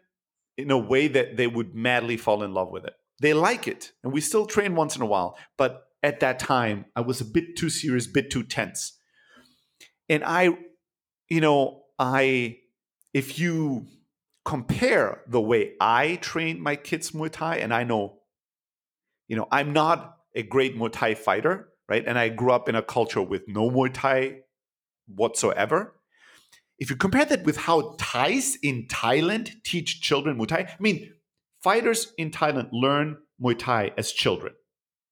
in 0.56 0.70
a 0.70 0.78
way 0.78 1.08
that 1.08 1.36
they 1.36 1.46
would 1.46 1.74
madly 1.74 2.16
fall 2.16 2.42
in 2.42 2.52
love 2.52 2.70
with 2.70 2.84
it. 2.84 2.94
They 3.20 3.32
like 3.32 3.68
it, 3.68 3.92
and 4.02 4.12
we 4.12 4.20
still 4.20 4.46
train 4.46 4.74
once 4.74 4.96
in 4.96 5.02
a 5.02 5.06
while, 5.06 5.38
but 5.56 5.84
at 6.02 6.20
that 6.20 6.38
time 6.38 6.86
I 6.96 7.00
was 7.00 7.20
a 7.20 7.24
bit 7.24 7.56
too 7.56 7.70
serious, 7.70 8.06
bit 8.06 8.30
too 8.30 8.42
tense. 8.42 8.98
And 10.08 10.24
I, 10.24 10.50
you 11.28 11.40
know, 11.40 11.82
I 11.98 12.58
if 13.12 13.38
you 13.38 13.86
compare 14.44 15.22
the 15.28 15.40
way 15.40 15.72
I 15.80 16.16
train 16.16 16.60
my 16.60 16.76
kids 16.76 17.12
Muay 17.12 17.30
Thai, 17.30 17.56
and 17.58 17.72
I 17.72 17.84
know 17.84 18.18
you 19.28 19.36
know, 19.36 19.48
I'm 19.50 19.72
not 19.72 20.13
a 20.34 20.42
great 20.42 20.76
Muay 20.76 20.92
Thai 20.92 21.14
fighter, 21.14 21.68
right? 21.88 22.04
And 22.06 22.18
I 22.18 22.28
grew 22.28 22.52
up 22.52 22.68
in 22.68 22.74
a 22.74 22.82
culture 22.82 23.22
with 23.22 23.42
no 23.46 23.70
Muay 23.70 23.90
Thai 23.92 24.40
whatsoever. 25.06 25.94
If 26.78 26.90
you 26.90 26.96
compare 26.96 27.24
that 27.24 27.44
with 27.44 27.56
how 27.56 27.94
Thais 27.98 28.58
in 28.62 28.86
Thailand 28.88 29.62
teach 29.64 30.00
children 30.00 30.38
Muay 30.38 30.48
Thai, 30.48 30.58
I 30.60 30.76
mean, 30.80 31.12
fighters 31.62 32.12
in 32.18 32.30
Thailand 32.30 32.68
learn 32.72 33.18
Muay 33.40 33.58
Thai 33.58 33.92
as 33.96 34.12
children, 34.12 34.54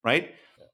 right? 0.03 0.31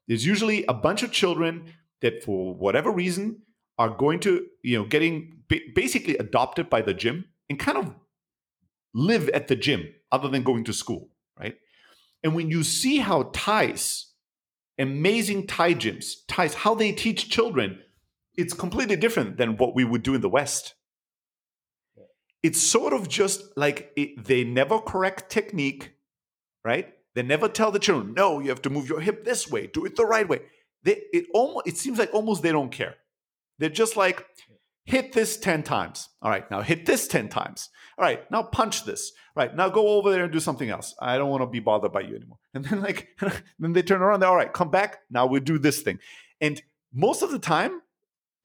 There's 0.08 0.26
usually 0.26 0.64
a 0.66 0.74
bunch 0.74 1.02
of 1.02 1.12
children 1.12 1.72
that, 2.02 2.24
for 2.24 2.54
whatever 2.54 2.90
reason, 2.90 3.42
are 3.78 3.90
going 3.90 4.20
to, 4.20 4.46
you 4.62 4.78
know, 4.78 4.84
getting 4.84 5.42
basically 5.74 6.16
adopted 6.18 6.68
by 6.68 6.82
the 6.82 6.92
gym 6.92 7.26
and 7.48 7.58
kind 7.58 7.78
of 7.78 7.94
live 8.92 9.28
at 9.30 9.48
the 9.48 9.56
gym 9.56 9.88
other 10.10 10.28
than 10.28 10.42
going 10.42 10.64
to 10.64 10.72
school, 10.72 11.08
right? 11.38 11.56
And 12.22 12.34
when 12.34 12.50
you 12.50 12.62
see 12.62 12.98
how 12.98 13.30
Thais, 13.32 14.09
amazing 14.80 15.46
Thai 15.46 15.74
gyms, 15.74 16.26
Thais, 16.28 16.54
how 16.54 16.74
they 16.74 16.92
teach 16.92 17.28
children, 17.28 17.80
it's 18.36 18.54
completely 18.54 18.96
different 18.96 19.36
than 19.36 19.56
what 19.56 19.74
we 19.74 19.84
would 19.84 20.02
do 20.02 20.14
in 20.14 20.20
the 20.20 20.28
West. 20.28 20.74
It's 22.42 22.62
sort 22.62 22.92
of 22.92 23.08
just 23.08 23.42
like 23.56 23.92
it, 23.96 24.24
they 24.24 24.44
never 24.44 24.78
correct 24.78 25.30
technique, 25.30 25.92
right? 26.64 26.94
They 27.14 27.22
never 27.22 27.48
tell 27.48 27.70
the 27.70 27.78
children, 27.78 28.14
no, 28.14 28.40
you 28.40 28.48
have 28.48 28.62
to 28.62 28.70
move 28.70 28.88
your 28.88 29.00
hip 29.00 29.24
this 29.24 29.50
way, 29.50 29.66
do 29.66 29.84
it 29.84 29.96
the 29.96 30.06
right 30.06 30.28
way. 30.28 30.40
They, 30.82 31.02
it 31.12 31.26
almost 31.34 31.66
it 31.66 31.76
seems 31.76 31.98
like 31.98 32.14
almost 32.14 32.42
they 32.42 32.52
don't 32.52 32.72
care. 32.72 32.94
They're 33.58 33.68
just 33.68 33.96
like, 33.96 34.24
hit 34.84 35.12
this 35.12 35.36
10 35.36 35.62
times. 35.62 36.08
All 36.22 36.30
right, 36.30 36.50
now 36.50 36.62
hit 36.62 36.86
this 36.86 37.06
10 37.08 37.28
times. 37.28 37.70
All 37.98 38.04
right, 38.04 38.28
now 38.30 38.42
punch 38.42 38.84
this. 38.84 39.12
All 39.36 39.44
right, 39.44 39.54
now 39.54 39.68
go 39.68 39.88
over 39.88 40.10
there 40.10 40.24
and 40.24 40.32
do 40.32 40.40
something 40.40 40.70
else. 40.70 40.94
I 41.00 41.18
don't 41.18 41.30
want 41.30 41.42
to 41.42 41.46
be 41.46 41.60
bothered 41.60 41.92
by 41.92 42.00
you 42.00 42.16
anymore. 42.16 42.38
And 42.54 42.64
then 42.64 42.80
like 42.82 43.08
then 43.58 43.72
they 43.72 43.82
turn 43.82 44.02
around, 44.02 44.24
all 44.24 44.36
right, 44.36 44.52
come 44.52 44.70
back. 44.70 44.98
Now 45.10 45.26
we 45.26 45.40
do 45.40 45.58
this 45.58 45.82
thing. 45.82 45.98
And 46.40 46.60
most 46.92 47.22
of 47.22 47.30
the 47.30 47.38
time, 47.38 47.82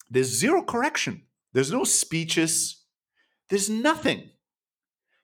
there's 0.09 0.27
zero 0.27 0.61
correction. 0.61 1.23
There's 1.53 1.71
no 1.71 1.83
speeches. 1.83 2.83
There's 3.49 3.69
nothing. 3.69 4.29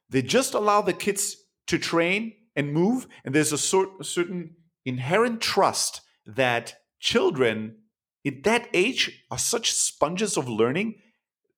They 0.10 0.22
just 0.22 0.54
allow 0.54 0.82
the 0.82 0.94
kids 0.94 1.38
to 1.68 1.78
train 1.78 2.34
and 2.56 2.74
move, 2.74 3.08
and 3.24 3.34
there's 3.34 3.54
a, 3.54 3.58
sort, 3.58 3.90
a 4.00 4.04
certain 4.04 4.56
inherent 4.86 5.40
trust 5.40 6.02
that 6.26 6.76
children 7.00 7.78
at 8.26 8.44
that 8.44 8.68
age 8.74 9.26
are 9.32 9.38
such 9.38 9.72
sponges 9.72 10.38
of 10.38 10.48
learning 10.48 10.96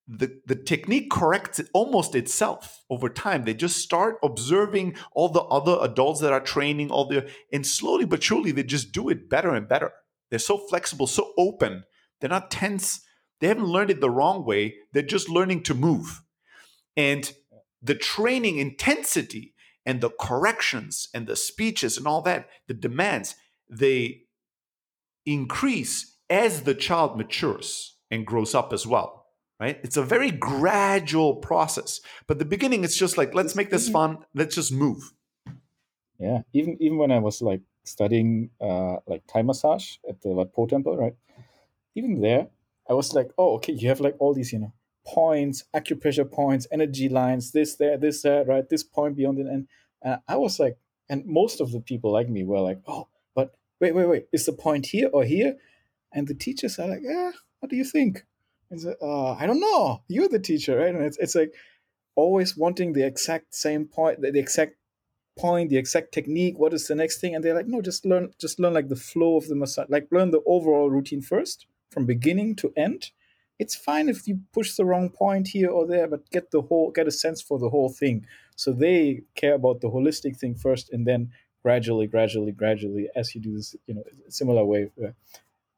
the, 0.07 0.41
the 0.45 0.55
technique 0.55 1.09
corrects 1.09 1.61
almost 1.73 2.13
itself 2.15 2.83
over 2.89 3.07
time. 3.07 3.43
They 3.43 3.53
just 3.53 3.77
start 3.77 4.17
observing 4.21 4.95
all 5.13 5.29
the 5.29 5.43
other 5.43 5.77
adults 5.81 6.19
that 6.21 6.33
are 6.33 6.41
training, 6.41 6.91
all 6.91 7.07
the 7.07 7.29
and 7.51 7.65
slowly 7.65 8.05
but 8.05 8.21
surely 8.21 8.51
they 8.51 8.63
just 8.63 8.91
do 8.91 9.09
it 9.09 9.29
better 9.29 9.53
and 9.53 9.67
better. 9.67 9.91
They're 10.29 10.39
so 10.39 10.57
flexible, 10.57 11.07
so 11.07 11.31
open. 11.37 11.83
They're 12.19 12.29
not 12.29 12.51
tense. 12.51 13.01
They 13.39 13.47
haven't 13.47 13.65
learned 13.65 13.91
it 13.91 14.01
the 14.01 14.09
wrong 14.09 14.45
way. 14.45 14.75
They're 14.91 15.03
just 15.03 15.29
learning 15.29 15.63
to 15.63 15.73
move. 15.73 16.21
And 16.97 17.31
the 17.81 17.95
training 17.95 18.57
intensity 18.57 19.53
and 19.85 20.01
the 20.01 20.09
corrections 20.09 21.09
and 21.13 21.27
the 21.27 21.35
speeches 21.35 21.97
and 21.97 22.07
all 22.07 22.21
that, 22.21 22.47
the 22.67 22.73
demands, 22.73 23.35
they 23.69 24.21
increase 25.25 26.12
as 26.29 26.63
the 26.63 26.75
child 26.75 27.17
matures 27.17 27.97
and 28.09 28.25
grows 28.25 28.53
up 28.55 28.73
as 28.73 28.85
well 28.87 29.23
right? 29.63 29.79
It's 29.81 29.97
a 29.97 30.03
very 30.03 30.31
gradual 30.31 31.35
process. 31.35 32.01
But 32.27 32.37
the 32.37 32.45
beginning 32.45 32.83
it's 32.83 32.97
just 32.97 33.17
like 33.17 33.33
let's 33.33 33.55
make 33.55 33.69
this 33.69 33.87
fun. 33.89 34.17
Let's 34.33 34.55
just 34.55 34.71
move. 34.71 35.13
Yeah. 36.19 36.41
Even 36.53 36.77
even 36.79 36.97
when 36.97 37.11
i 37.11 37.19
was 37.19 37.41
like 37.41 37.61
studying 37.85 38.49
uh 38.61 38.97
like 39.07 39.23
thai 39.27 39.41
massage 39.41 39.97
at 40.07 40.21
the 40.21 40.29
Wat 40.29 40.53
Po 40.53 40.65
temple 40.65 40.97
right? 40.97 41.15
Even 41.95 42.21
there 42.21 42.47
i 42.89 42.93
was 42.93 43.13
like 43.13 43.31
oh 43.37 43.55
okay 43.55 43.73
you 43.73 43.87
have 43.87 44.01
like 44.01 44.15
all 44.19 44.33
these 44.33 44.51
you 44.53 44.59
know 44.59 44.73
points 45.05 45.63
acupressure 45.75 46.29
points 46.29 46.65
energy 46.71 47.09
lines 47.09 47.51
this 47.51 47.75
there 47.75 47.97
this 47.97 48.21
there 48.21 48.43
right? 48.45 48.67
This 48.69 48.83
point 48.83 49.15
beyond 49.15 49.39
it. 49.39 49.47
And 49.47 49.67
uh, 50.05 50.17
i 50.27 50.35
was 50.35 50.59
like 50.59 50.77
and 51.09 51.25
most 51.25 51.61
of 51.61 51.71
the 51.71 51.81
people 51.81 52.11
like 52.11 52.29
me 52.29 52.43
were 52.43 52.59
like 52.59 52.81
oh 52.87 53.07
but 53.35 53.55
wait 53.79 53.95
wait 53.95 54.07
wait. 54.07 54.27
Is 54.31 54.45
the 54.45 54.53
point 54.53 54.87
here 54.87 55.09
or 55.13 55.23
here 55.23 55.55
and 56.13 56.27
the 56.27 56.33
teachers 56.33 56.79
are 56.79 56.87
like, 56.87 57.01
yeah, 57.01 57.31
what 57.59 57.69
do 57.69 57.75
you 57.75 57.83
think? 57.83 58.25
And 58.69 58.79
so, 58.81 58.95
uh, 59.01 59.33
I 59.33 59.45
don't 59.45 59.59
know. 59.59 60.03
You're 60.07 60.29
the 60.29 60.39
teacher, 60.39 60.77
right? 60.77 60.93
And 60.93 61.03
it's, 61.03 61.17
it's 61.17 61.35
like 61.35 61.53
always 62.15 62.55
wanting 62.55 62.93
the 62.93 63.05
exact 63.05 63.53
same 63.53 63.85
point, 63.85 64.21
the, 64.21 64.31
the 64.31 64.39
exact 64.39 64.75
point, 65.37 65.69
the 65.69 65.77
exact 65.77 66.11
technique. 66.11 66.57
What 66.57 66.73
is 66.73 66.87
the 66.87 66.95
next 66.95 67.19
thing? 67.19 67.35
And 67.35 67.43
they're 67.43 67.55
like, 67.55 67.67
no, 67.67 67.81
just 67.81 68.05
learn, 68.05 68.31
just 68.39 68.59
learn 68.59 68.73
like 68.73 68.89
the 68.89 68.95
flow 68.95 69.37
of 69.37 69.47
the 69.47 69.55
massage, 69.55 69.89
like 69.89 70.07
learn 70.11 70.31
the 70.31 70.41
overall 70.45 70.89
routine 70.89 71.21
first 71.21 71.67
from 71.89 72.05
beginning 72.05 72.55
to 72.57 72.73
end. 72.75 73.11
It's 73.59 73.75
fine 73.75 74.09
if 74.09 74.27
you 74.27 74.41
push 74.51 74.75
the 74.75 74.85
wrong 74.85 75.09
point 75.09 75.49
here 75.49 75.69
or 75.69 75.85
there, 75.85 76.07
but 76.07 76.29
get 76.31 76.51
the 76.51 76.61
whole, 76.61 76.91
get 76.91 77.07
a 77.07 77.11
sense 77.11 77.41
for 77.41 77.59
the 77.59 77.69
whole 77.69 77.89
thing. 77.89 78.25
So 78.55 78.71
they 78.73 79.21
care 79.35 79.53
about 79.53 79.81
the 79.81 79.89
holistic 79.89 80.37
thing 80.37 80.55
first, 80.55 80.91
and 80.91 81.07
then 81.07 81.31
gradually, 81.61 82.07
gradually, 82.07 82.51
gradually, 82.51 83.09
as 83.15 83.33
you 83.33 83.41
do 83.41 83.55
this, 83.55 83.75
you 83.85 83.93
know, 83.93 84.03
similar 84.27 84.65
way, 84.65 84.89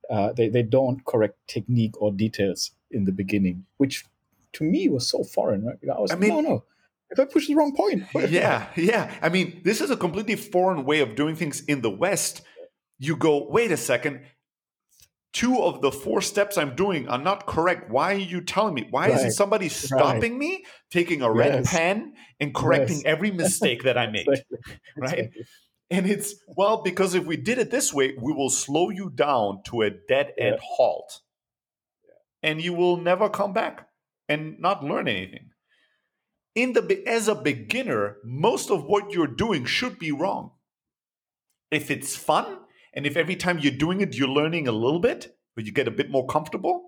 uh, 0.09 0.33
they, 0.33 0.50
they 0.50 0.63
don't 0.63 1.05
correct 1.05 1.35
technique 1.47 2.01
or 2.01 2.12
details 2.12 2.71
in 2.91 3.05
the 3.05 3.12
beginning, 3.12 3.65
which 3.77 4.05
to 4.53 4.63
me 4.63 4.88
was 4.89 5.07
so 5.07 5.24
foreign. 5.24 5.65
Right? 5.65 5.77
I 5.83 6.00
was 6.00 6.12
I 6.12 6.15
mean, 6.15 6.29
no, 6.29 6.41
no. 6.41 6.63
If 7.09 7.19
I 7.19 7.25
push 7.25 7.47
the 7.47 7.55
wrong 7.55 7.75
point. 7.75 8.03
yeah, 8.29 8.67
yeah. 8.75 9.13
I 9.21 9.29
mean, 9.29 9.62
this 9.63 9.79
is 9.81 9.91
a 9.91 9.97
completely 9.97 10.35
foreign 10.35 10.85
way 10.85 11.01
of 11.01 11.15
doing 11.15 11.35
things 11.35 11.62
in 11.65 11.81
the 11.81 11.89
West. 11.89 12.41
You 12.97 13.15
go, 13.15 13.47
wait 13.50 13.71
a 13.71 13.77
second. 13.77 14.21
Two 15.33 15.62
of 15.62 15.81
the 15.81 15.91
four 15.91 16.21
steps 16.21 16.57
I'm 16.57 16.75
doing 16.75 17.09
are 17.09 17.17
not 17.17 17.45
correct. 17.45 17.91
Why 17.91 18.13
are 18.13 18.17
you 18.17 18.41
telling 18.41 18.74
me? 18.74 18.88
Why 18.89 19.09
right. 19.09 19.17
isn't 19.17 19.31
somebody 19.31 19.67
stopping 19.67 20.33
right. 20.33 20.39
me, 20.39 20.65
taking 20.91 21.21
a 21.21 21.31
red 21.31 21.55
yes. 21.55 21.71
pen, 21.71 22.13
and 22.39 22.55
correcting 22.55 22.97
yes. 22.97 23.05
every 23.05 23.31
mistake 23.43 23.83
that 23.83 23.97
I 23.97 24.07
made? 24.07 24.27
exactly. 24.27 24.57
Right? 24.97 25.19
Exactly. 25.19 25.45
And 25.92 26.08
it's, 26.08 26.36
well, 26.48 26.82
because 26.82 27.13
if 27.13 27.25
we 27.25 27.38
did 27.38 27.60
it 27.60 27.70
this 27.70 27.94
way, 27.94 28.15
we 28.20 28.34
will 28.34 28.50
slow 28.50 28.89
you 28.89 29.10
down 29.10 29.62
to 29.65 29.84
a 29.84 29.92
dead 29.92 30.34
end 30.38 30.58
yeah. 30.60 30.68
halt. 30.77 31.22
And 32.42 32.62
you 32.62 32.74
will 32.74 32.98
never 32.98 33.30
come 33.30 33.54
back 33.54 33.88
and 34.27 34.60
not 34.60 34.84
learn 34.84 35.08
anything. 35.08 35.51
In 36.56 36.74
the 36.74 37.04
as 37.06 37.27
a 37.27 37.36
beginner, 37.36 38.18
most 38.24 38.72
of 38.72 38.86
what 38.86 39.12
you're 39.12 39.27
doing 39.27 39.65
should 39.65 40.00
be 40.00 40.12
wrong. 40.12 40.51
If 41.70 41.92
it's 41.92 42.15
fun, 42.15 42.60
and 42.94 43.06
if 43.06 43.18
every 43.18 43.36
time 43.36 43.60
you're 43.60 43.74
doing 43.74 44.01
it, 44.01 44.15
you're 44.15 44.30
learning 44.30 44.68
a 44.68 44.72
little 44.72 45.00
bit, 45.00 45.36
but 45.56 45.65
you 45.65 45.72
get 45.72 45.88
a 45.88 45.92
bit 45.92 46.10
more 46.10 46.25
comfortable, 46.25 46.84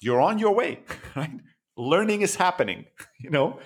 you're 0.00 0.20
on 0.20 0.38
your 0.38 0.54
way, 0.54 0.80
right? 1.16 1.30
Learning 1.76 2.22
is 2.22 2.36
happening, 2.36 2.86
you 3.20 3.30
know? 3.30 3.58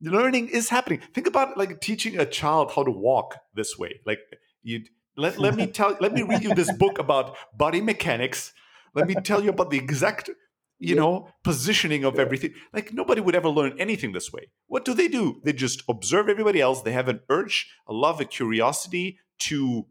Learning 0.00 0.48
is 0.48 0.68
happening. 0.68 1.00
Think 1.14 1.26
about 1.26 1.56
like 1.56 1.80
teaching 1.80 2.18
a 2.18 2.26
child 2.26 2.72
how 2.74 2.84
to 2.84 2.90
walk 2.90 3.36
this 3.54 3.78
way. 3.78 4.00
Like 4.06 4.20
you 4.62 4.84
let, 5.16 5.38
let 5.38 5.56
me 5.56 5.66
tell 5.66 5.96
let 6.00 6.12
me 6.12 6.22
read 6.22 6.42
you 6.42 6.54
this 6.54 6.72
book 6.72 6.98
about 7.06 7.36
body 7.56 7.80
mechanics. 7.80 8.52
Let 8.94 9.06
me 9.06 9.14
tell 9.14 9.42
you 9.42 9.50
about 9.50 9.70
the 9.70 9.78
exact 9.78 10.30
you 10.78 10.94
yeah. 10.94 11.00
know 11.00 11.28
positioning 11.42 12.04
of 12.04 12.14
yeah. 12.14 12.22
everything 12.22 12.54
like 12.72 12.92
nobody 12.92 13.20
would 13.20 13.34
ever 13.34 13.48
learn 13.48 13.74
anything 13.78 14.12
this 14.12 14.32
way 14.32 14.48
what 14.68 14.84
do 14.84 14.94
they 14.94 15.08
do 15.08 15.40
they 15.44 15.52
just 15.52 15.82
observe 15.88 16.28
everybody 16.28 16.60
else 16.60 16.82
they 16.82 16.92
have 16.92 17.08
an 17.08 17.20
urge 17.28 17.68
a 17.88 17.92
love 17.92 18.20
a 18.20 18.24
curiosity 18.24 19.18
to 19.38 19.86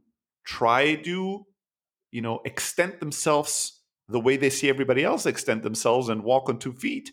try 0.46 0.96
to 0.96 1.46
you 2.12 2.22
know 2.22 2.40
extend 2.46 3.00
themselves 3.00 3.82
the 4.08 4.20
way 4.20 4.38
they 4.38 4.50
see 4.50 4.70
everybody 4.70 5.04
else 5.04 5.26
extend 5.26 5.64
themselves 5.64 6.08
and 6.08 6.24
walk 6.24 6.48
on 6.48 6.58
two 6.58 6.74
feet 6.74 7.12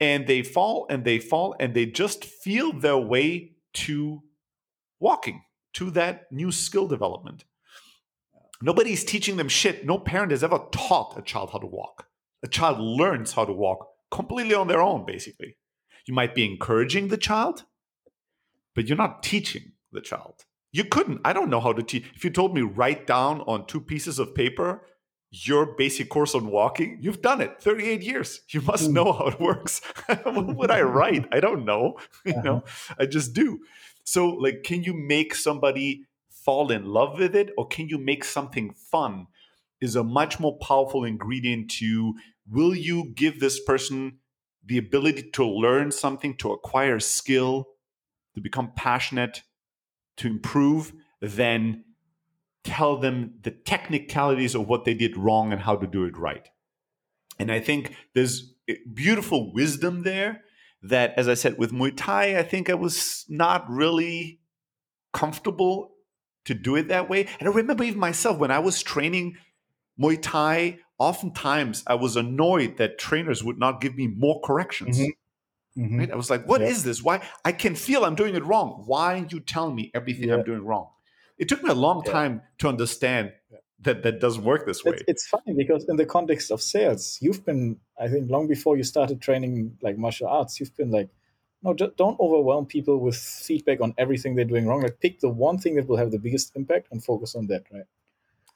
and 0.00 0.26
they 0.26 0.42
fall 0.42 0.86
and 0.90 1.04
they 1.04 1.18
fall 1.18 1.54
and 1.58 1.74
they 1.74 1.86
just 1.86 2.24
feel 2.24 2.72
their 2.72 2.98
way 2.98 3.52
to 3.74 4.22
walking 5.00 5.42
to 5.74 5.90
that 5.90 6.30
new 6.32 6.50
skill 6.50 6.86
development. 6.86 7.44
Nobody's 8.62 9.04
teaching 9.04 9.36
them 9.36 9.48
shit. 9.48 9.84
No 9.84 9.98
parent 9.98 10.30
has 10.30 10.42
ever 10.42 10.60
taught 10.72 11.18
a 11.18 11.22
child 11.22 11.50
how 11.52 11.58
to 11.58 11.66
walk. 11.66 12.06
A 12.42 12.48
child 12.48 12.78
learns 12.80 13.32
how 13.32 13.44
to 13.44 13.52
walk 13.52 13.88
completely 14.10 14.54
on 14.54 14.68
their 14.68 14.80
own 14.80 15.04
basically. 15.04 15.56
You 16.06 16.14
might 16.14 16.34
be 16.34 16.44
encouraging 16.44 17.08
the 17.08 17.16
child 17.16 17.64
but 18.76 18.86
you're 18.86 18.96
not 18.96 19.22
teaching 19.24 19.72
the 19.90 20.00
child. 20.00 20.44
You 20.70 20.84
couldn't. 20.84 21.22
I 21.24 21.32
don't 21.32 21.48
know 21.48 21.60
how 21.60 21.72
to 21.72 21.82
teach. 21.82 22.04
If 22.14 22.22
you 22.22 22.30
told 22.30 22.54
me 22.54 22.60
write 22.60 23.06
down 23.06 23.40
on 23.40 23.66
two 23.66 23.80
pieces 23.80 24.18
of 24.18 24.34
paper 24.34 24.82
your 25.44 25.66
basic 25.66 26.08
course 26.08 26.34
on 26.34 26.48
walking, 26.50 26.98
you've 27.00 27.22
done 27.22 27.40
it 27.40 27.60
38 27.60 28.02
years. 28.02 28.40
You 28.48 28.62
must 28.62 28.86
hmm. 28.86 28.94
know 28.94 29.12
how 29.12 29.26
it 29.26 29.40
works. 29.40 29.80
what 30.22 30.56
would 30.56 30.70
I 30.70 30.82
write? 30.82 31.26
I 31.32 31.40
don't 31.40 31.64
know. 31.64 31.98
You 32.24 32.32
uh-huh. 32.32 32.42
know, 32.42 32.64
I 32.98 33.06
just 33.06 33.34
do. 33.34 33.60
So, 34.04 34.28
like, 34.28 34.62
can 34.64 34.82
you 34.82 34.94
make 34.94 35.34
somebody 35.34 36.06
fall 36.28 36.70
in 36.70 36.86
love 36.86 37.18
with 37.18 37.36
it 37.36 37.50
or 37.56 37.66
can 37.68 37.88
you 37.88 37.98
make 37.98 38.24
something 38.24 38.74
fun? 38.74 39.26
Is 39.80 39.94
a 39.94 40.02
much 40.02 40.40
more 40.40 40.56
powerful 40.58 41.04
ingredient 41.04 41.70
to 41.72 42.14
will 42.50 42.74
you 42.74 43.12
give 43.14 43.40
this 43.40 43.62
person 43.62 44.18
the 44.64 44.78
ability 44.78 45.30
to 45.32 45.44
learn 45.44 45.92
something, 45.92 46.36
to 46.38 46.52
acquire 46.52 46.98
skill, 46.98 47.68
to 48.34 48.40
become 48.40 48.72
passionate, 48.74 49.42
to 50.16 50.26
improve, 50.26 50.92
than 51.20 51.84
tell 52.66 52.98
them 52.98 53.34
the 53.42 53.50
technicalities 53.50 54.54
of 54.54 54.68
what 54.68 54.84
they 54.84 54.92
did 54.94 55.16
wrong 55.16 55.52
and 55.52 55.62
how 55.62 55.76
to 55.76 55.86
do 55.86 56.04
it 56.04 56.16
right. 56.18 56.48
And 57.38 57.50
I 57.50 57.60
think 57.60 57.94
there's 58.14 58.54
beautiful 58.92 59.52
wisdom 59.54 60.02
there 60.02 60.42
that, 60.82 61.14
as 61.16 61.28
I 61.28 61.34
said, 61.34 61.58
with 61.58 61.72
Muay 61.72 61.92
Thai, 61.96 62.38
I 62.38 62.42
think 62.42 62.68
I 62.68 62.74
was 62.74 63.24
not 63.28 63.68
really 63.70 64.40
comfortable 65.12 65.92
to 66.44 66.54
do 66.54 66.76
it 66.76 66.88
that 66.88 67.08
way. 67.08 67.28
And 67.38 67.48
I 67.48 67.52
remember 67.52 67.84
even 67.84 68.00
myself 68.00 68.38
when 68.38 68.50
I 68.50 68.58
was 68.58 68.82
training 68.82 69.36
Muay 70.00 70.20
Thai, 70.20 70.78
oftentimes 70.98 71.84
I 71.86 71.94
was 71.94 72.16
annoyed 72.16 72.76
that 72.78 72.98
trainers 72.98 73.44
would 73.44 73.58
not 73.58 73.80
give 73.80 73.96
me 73.96 74.08
more 74.08 74.40
corrections. 74.44 74.98
Mm-hmm. 74.98 75.80
Mm-hmm. 75.80 75.98
Right? 75.98 76.10
I 76.10 76.16
was 76.16 76.30
like, 76.30 76.48
"What 76.48 76.62
yeah. 76.62 76.68
is 76.68 76.84
this? 76.84 77.02
Why 77.02 77.20
I 77.44 77.52
can 77.52 77.74
feel 77.74 78.04
I'm 78.04 78.14
doing 78.14 78.34
it 78.34 78.44
wrong. 78.44 78.84
Why 78.86 79.14
aren't 79.14 79.32
you 79.32 79.40
telling 79.40 79.74
me 79.74 79.90
everything 79.94 80.30
yeah. 80.30 80.36
I'm 80.36 80.44
doing 80.44 80.64
wrong? 80.64 80.88
It 81.38 81.48
took 81.48 81.62
me 81.62 81.70
a 81.70 81.74
long 81.74 82.02
yeah. 82.06 82.12
time 82.12 82.42
to 82.58 82.68
understand 82.68 83.32
that 83.80 84.02
that 84.02 84.20
doesn't 84.20 84.42
work 84.42 84.66
this 84.66 84.84
way. 84.84 84.92
It's, 84.94 85.04
it's, 85.06 85.26
funny 85.26 85.54
because 85.56 85.84
in 85.88 85.96
the 85.96 86.06
context 86.06 86.50
of 86.50 86.62
sales, 86.62 87.18
you've 87.20 87.44
been, 87.44 87.78
I 88.00 88.08
think, 88.08 88.30
long 88.30 88.48
before 88.48 88.76
you 88.76 88.82
started 88.82 89.20
training 89.20 89.76
like 89.82 89.98
martial 89.98 90.28
arts, 90.28 90.58
you've 90.58 90.74
been 90.76 90.90
like, 90.90 91.10
no, 91.62 91.74
don't 91.74 92.18
overwhelm 92.20 92.66
people 92.66 92.98
with 92.98 93.16
feedback 93.16 93.80
on 93.80 93.94
everything 93.98 94.34
they're 94.34 94.44
doing 94.44 94.66
wrong. 94.66 94.82
Like 94.82 95.00
pick 95.00 95.20
the 95.20 95.28
one 95.28 95.58
thing 95.58 95.74
that 95.76 95.88
will 95.88 95.96
have 95.96 96.10
the 96.10 96.18
biggest 96.18 96.54
impact 96.54 96.88
and 96.90 97.04
focus 97.04 97.34
on 97.34 97.46
that, 97.48 97.64
right? 97.72 97.84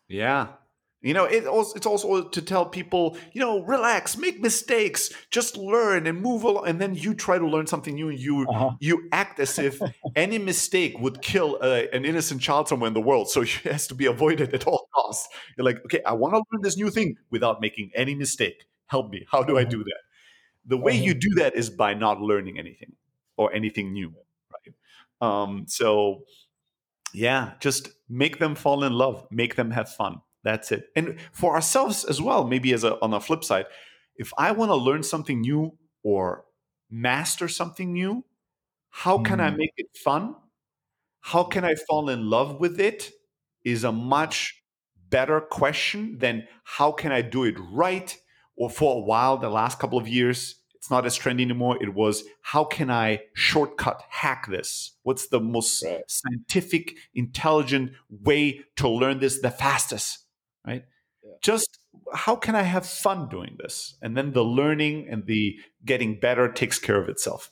Yeah, 0.08 0.48
you 1.02 1.14
know, 1.14 1.24
it 1.24 1.46
also, 1.46 1.74
it's 1.76 1.86
also 1.86 2.28
to 2.28 2.42
tell 2.42 2.66
people, 2.66 3.16
you 3.32 3.40
know, 3.40 3.62
relax, 3.62 4.18
make 4.18 4.42
mistakes, 4.42 5.10
just 5.30 5.56
learn 5.56 6.06
and 6.06 6.20
move 6.20 6.42
along. 6.42 6.68
And 6.68 6.78
then 6.78 6.94
you 6.94 7.14
try 7.14 7.38
to 7.38 7.46
learn 7.46 7.66
something 7.66 7.94
new, 7.94 8.10
and 8.10 8.18
you 8.18 8.46
uh-huh. 8.46 8.72
you 8.80 9.08
act 9.10 9.40
as 9.40 9.58
if 9.58 9.80
any 10.16 10.36
mistake 10.36 10.98
would 10.98 11.22
kill 11.22 11.58
uh, 11.62 11.84
an 11.94 12.04
innocent 12.04 12.42
child 12.42 12.68
somewhere 12.68 12.88
in 12.88 12.94
the 12.94 13.00
world. 13.00 13.30
So 13.30 13.40
it 13.42 13.48
has 13.64 13.86
to 13.86 13.94
be 13.94 14.06
avoided 14.06 14.52
at 14.52 14.66
all 14.66 14.88
costs. 14.94 15.26
You're 15.56 15.64
like, 15.64 15.82
okay, 15.86 16.02
I 16.04 16.12
want 16.12 16.34
to 16.34 16.42
learn 16.52 16.60
this 16.62 16.76
new 16.76 16.90
thing 16.90 17.16
without 17.30 17.62
making 17.62 17.92
any 17.94 18.14
mistake. 18.14 18.66
Help 18.86 19.10
me. 19.10 19.26
How 19.30 19.42
do 19.42 19.56
uh-huh. 19.56 19.66
I 19.66 19.70
do 19.70 19.78
that? 19.78 20.00
The 20.66 20.76
way 20.76 20.92
uh-huh. 20.92 21.04
you 21.04 21.14
do 21.14 21.30
that 21.36 21.56
is 21.56 21.70
by 21.70 21.94
not 21.94 22.20
learning 22.20 22.58
anything 22.58 22.92
or 23.38 23.50
anything 23.54 23.94
new, 23.94 24.12
right? 24.52 24.74
Um, 25.22 25.64
so 25.66 26.24
yeah, 27.14 27.52
just 27.58 27.88
make 28.06 28.38
them 28.38 28.54
fall 28.54 28.84
in 28.84 28.92
love, 28.92 29.26
make 29.30 29.54
them 29.54 29.70
have 29.70 29.88
fun 29.88 30.20
that's 30.42 30.72
it. 30.72 30.88
And 30.96 31.18
for 31.32 31.54
ourselves 31.54 32.04
as 32.04 32.20
well, 32.20 32.46
maybe 32.46 32.72
as 32.72 32.84
a 32.84 32.98
on 33.00 33.10
the 33.10 33.20
flip 33.20 33.44
side, 33.44 33.66
if 34.16 34.32
I 34.38 34.52
want 34.52 34.70
to 34.70 34.76
learn 34.76 35.02
something 35.02 35.40
new 35.40 35.76
or 36.02 36.44
master 36.90 37.48
something 37.48 37.92
new, 37.92 38.24
how 38.90 39.18
can 39.18 39.38
mm. 39.38 39.44
I 39.44 39.50
make 39.50 39.72
it 39.76 39.88
fun? 39.96 40.34
How 41.20 41.44
can 41.44 41.64
I 41.64 41.74
fall 41.74 42.08
in 42.08 42.28
love 42.28 42.60
with 42.60 42.80
it? 42.80 43.12
Is 43.64 43.84
a 43.84 43.92
much 43.92 44.62
better 45.10 45.40
question 45.40 46.18
than 46.18 46.46
how 46.64 46.92
can 46.92 47.12
I 47.12 47.22
do 47.22 47.44
it 47.44 47.56
right? 47.72 48.16
Or 48.56 48.70
for 48.70 48.96
a 48.96 49.00
while, 49.00 49.36
the 49.36 49.50
last 49.50 49.78
couple 49.78 49.98
of 49.98 50.08
years, 50.08 50.56
it's 50.74 50.90
not 50.90 51.04
as 51.04 51.18
trendy 51.18 51.42
anymore. 51.42 51.76
It 51.80 51.94
was 51.94 52.24
how 52.40 52.64
can 52.64 52.90
I 52.90 53.20
shortcut 53.34 54.02
hack 54.08 54.46
this? 54.48 54.92
What's 55.02 55.28
the 55.28 55.40
most 55.40 55.84
right. 55.84 56.02
scientific, 56.08 56.96
intelligent 57.14 57.92
way 58.08 58.62
to 58.76 58.88
learn 58.88 59.18
this 59.18 59.40
the 59.40 59.50
fastest? 59.50 60.24
Right? 60.66 60.84
Yeah. 61.22 61.32
Just 61.42 61.78
how 62.14 62.36
can 62.36 62.54
I 62.54 62.62
have 62.62 62.86
fun 62.86 63.28
doing 63.28 63.56
this? 63.58 63.96
And 64.02 64.16
then 64.16 64.32
the 64.32 64.44
learning 64.44 65.08
and 65.10 65.26
the 65.26 65.58
getting 65.84 66.18
better 66.18 66.50
takes 66.50 66.78
care 66.78 67.00
of 67.00 67.08
itself. 67.08 67.50